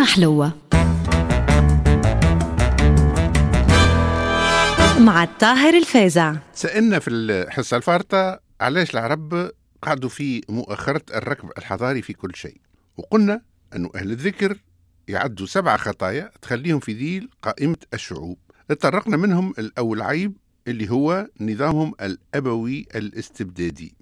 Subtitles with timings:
[0.00, 0.52] كلمة حلوة.
[5.00, 9.50] مع الطاهر الفازع سألنا في الحصة الفارطة علاش العرب
[9.82, 12.60] قعدوا في مؤخرة الركب الحضاري في كل شيء؟
[12.96, 13.42] وقلنا
[13.76, 14.56] أن أهل الذكر
[15.08, 18.38] يعدوا سبع خطايا تخليهم في ذيل قائمة الشعوب.
[18.68, 20.36] تطرقنا منهم الأول عيب
[20.68, 23.94] اللي هو نظامهم الأبوي الاستبدادي.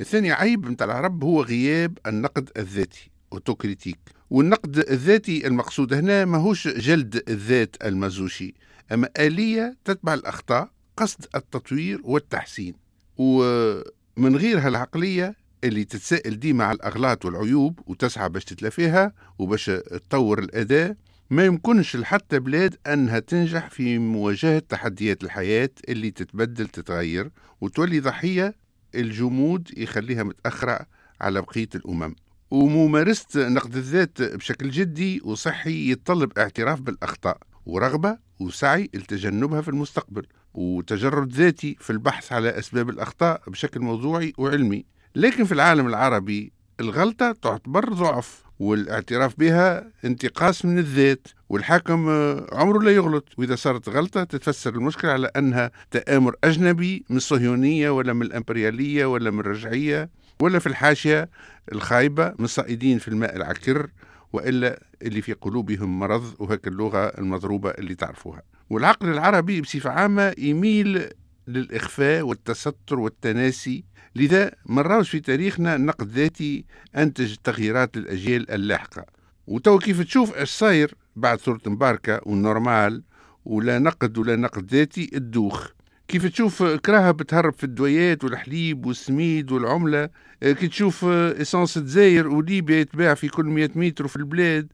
[0.00, 3.15] الثاني عيب متاع العرب هو غياب النقد الذاتي.
[3.32, 3.98] أوتوكريتيك.
[4.30, 8.54] والنقد الذاتي المقصود هنا ماهوش جلد الذات المزوشي
[8.92, 12.74] أما آلية تتبع الأخطاء قصد التطوير والتحسين.
[13.16, 15.34] ومن غير هالعقلية
[15.64, 20.96] اللي تتساءل ديما على الأغلاط والعيوب وتسعى باش تتلافيها وباش تطور الأداء
[21.30, 28.54] ما يمكنش لحتى بلاد أنها تنجح في مواجهة تحديات الحياة اللي تتبدل تتغير وتولي ضحية
[28.94, 30.86] الجمود يخليها متأخرة
[31.20, 32.14] على بقية الأمم.
[32.50, 41.32] وممارسة نقد الذات بشكل جدي وصحي يتطلب اعتراف بالأخطاء ورغبة وسعي لتجنبها في المستقبل وتجرد
[41.32, 44.84] ذاتي في البحث على أسباب الأخطاء بشكل موضوعي وعلمي.
[45.14, 52.08] لكن في العالم العربي الغلطة تعتبر ضعف والاعتراف بها انتقاص من الذات والحاكم
[52.52, 53.28] عمره لا يغلط.
[53.38, 59.30] وإذا صارت غلطة تتفسر المشكلة على أنها تآمر أجنبي من الصهيونية ولا من الأمبريالية ولا
[59.30, 61.30] من الرجعية ولا في الحاشية
[61.72, 63.90] الخايبة من الصائدين في الماء العكر
[64.32, 68.42] وإلا اللي في قلوبهم مرض وهك اللغة المضروبة اللي تعرفوها.
[68.70, 71.10] والعقل العربي بصفة عامة يميل
[71.48, 73.84] للإخفاء والتستر والتناسي.
[74.16, 76.64] لذا مراوش في تاريخنا النقد ذاتي
[76.96, 79.04] أنتج تغييرات للأجيال اللاحقة.
[79.46, 83.02] وتو كيف تشوف إيش صاير بعد ثورة مباركة والنورمال
[83.44, 85.75] ولا نقد ولا نقد ذاتي الدوخ.
[86.08, 90.08] كيف تشوف كراهب بتهرب في الدويات والحليب والسميد والعملة
[90.42, 94.72] كي تشوف essence تزاير وليبيا يتباع في كل 100 متر في البلاد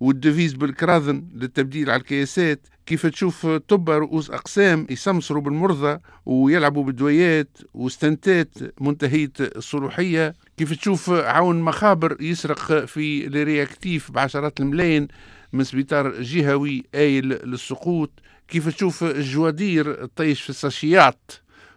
[0.00, 7.58] وال devise بالكرادن للتبديل على الكياسات كيف تشوف أطباء رؤساء أقسام يسمسروا بالمرضى ويلعبوا بالدويات
[7.74, 8.48] و stentات
[8.80, 15.08] منتهية الصلوحية كيف تشوف عون مخابر يسرق في ال réactif بعشرات الملايين
[15.54, 18.10] من سبيطار جهوي آيل للسقوط.
[18.48, 21.32] كيف تشوف الجو أدير طيش في ال sachetات؟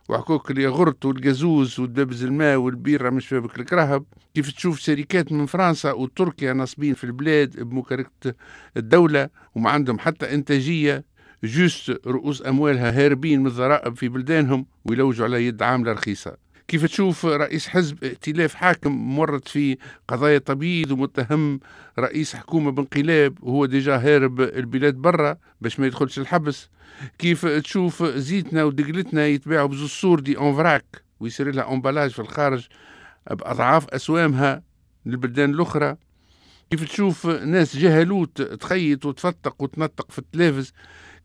[0.10, 4.06] وحكك الياغورت والجازوز ودبابز الماء والبيرة من شبابك الكرهب.
[4.34, 8.34] كيف تشوف شركات من فرنسا وتركيا ناصبين في البلاد بمباركة
[8.78, 11.04] الدولة؟ وما عندهم حتى إنتاجية.
[11.44, 16.47] juste رؤوس أموالها هاربين من الضرائب في بلدانهم ويلوجوا على يد عاملة رخيصة.
[16.68, 21.60] كيف تشوف رئيس حزب ائتلاف حاكم مورط في قضايا تبييض ومتهم
[22.00, 26.70] رئيس حكومة بانقلاب وهو déjà هارب البلاد برا باش ما يدخلش الحبس.
[27.18, 32.68] كيف تشوف زيتنا ودقلتنا يتباعوا بزوز صوردي en vrac ويصير لها emballage في الخارج
[33.32, 34.64] بأضعاف أسوامها
[35.06, 35.96] للبلدان الأخرى؟
[36.72, 40.74] كيف تشوف ناس جهلوط تخيط وتفتق وتنطق في التلافز؟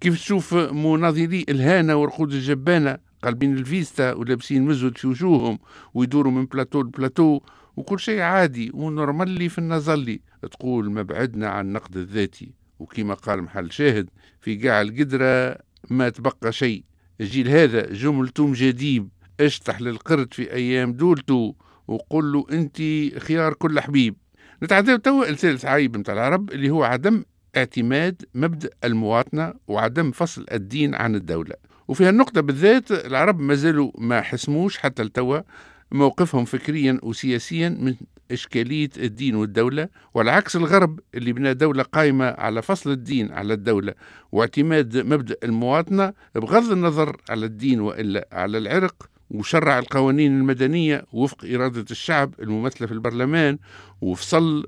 [0.00, 5.58] كيف تشوف مناضلي الهانة ورقود الجبانة؟ قلبين الفيستة ولابسين مزود في وجوههم
[5.94, 7.40] ويدوروا من بلاتو لبلاتو
[7.76, 12.52] وكل شيء عادي ونورمالي في النظلي تقول ما بعدنا عن النقد الذاتي.
[12.78, 15.58] وكما قال محل شاهد في قاع القدرة
[15.90, 16.84] ما تبقى شيء.
[17.20, 19.08] الجيل هذا جملته مجاديب.
[19.40, 21.54] اشطح للقرد في أيام دولته
[21.88, 22.76] وقل له أنت
[23.18, 24.16] خيار كل حبيب.
[24.62, 27.24] نتعداو توا الثالث عيب متاع العرب اللي هو عدم
[27.56, 31.54] اعتماد مبدأ المواطنة وعدم فصل الدين عن الدولة.
[31.92, 35.40] وفي هالنقطة بالذات العرب ما زالوا ما حسموش حتى التوا
[35.90, 37.94] موقفهم فكريا وسياسيا من
[38.30, 43.94] إشكالية الدين والدولة والعكس الغرب اللي بنى دولة قائمة على فصل الدين على الدولة
[44.32, 51.84] واعتماد مبدأ المواطنة بغض النظر على الدين وإلا على العرق وشرع القوانين المدنية وفق إرادة
[51.90, 53.58] الشعب الممثلة في البرلمان
[54.00, 54.66] وفصل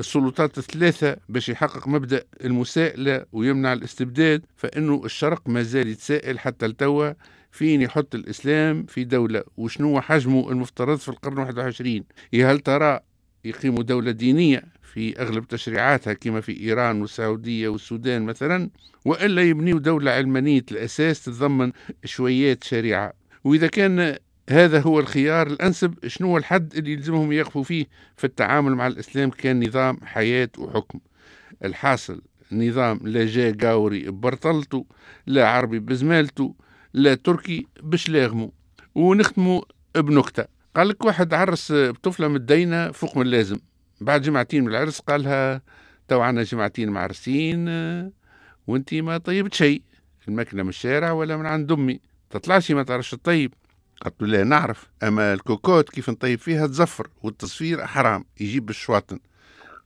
[0.00, 7.12] السلطات الثلاثة باش يحقق مبدأ المساءلة ويمنع الاستبداد فإنه الشرق ما زال يتساءل حتى التوا
[7.50, 13.00] فين يحط الإسلام في دولة وشنو حجمه المفترض في القرن 21 يا هل ترى
[13.44, 18.70] يقيموا دولة دينية في أغلب تشريعاتها كما في إيران والسعودية والسودان مثلا؟
[19.04, 21.72] وإلا يبنيوا دولة علمانية الأساس تتضمن
[22.04, 23.12] شويات شريعة.
[23.44, 24.16] وإذا كان
[24.50, 26.06] هذا هو الخيار الأنسب.
[26.06, 30.98] شنو هو الحد اللي يلزمهم يقفوا فيه في التعامل مع الإسلام كان نظام حياة وحكم؟
[31.64, 32.22] الحاصل
[32.52, 34.86] نظام لا جا قاوري ببرطلته
[35.26, 36.54] لا عربي بزمالته
[36.94, 38.52] لا تركي بشلاغمو.
[38.94, 39.62] ونختموا
[39.96, 40.44] بنكتة.
[40.76, 43.58] قال لك واحد عرس بطفلة متدينة فوق من اللازم
[44.00, 45.62] بعد جمعتين من العرس قالها
[46.08, 47.68] تو عنا جمعتين معرسين
[48.66, 49.82] وانتي ما طيبت شيء.
[50.28, 52.00] الماكلة من الشارع ولا من عند أمي.
[52.30, 53.54] تطلعش ما تعرفش الطيب.
[54.04, 54.86] قلت له لا نعرف.
[55.02, 59.18] أما الكوكوت كيف نطيب فيها تزفر والتصفير حرام يجيب بالشواطن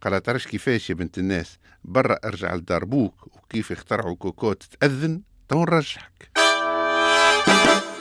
[0.03, 5.65] قال تعرفش كيفاش يا بنت الناس؟ برا ارجع لدار بوك وكيف اخترعوا كوكوت تأذن تو
[5.65, 6.31] نرجحك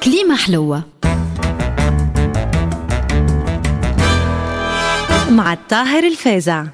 [0.04, 0.84] كليمة حلوة.
[5.30, 6.66] مع الطاهر الفازع.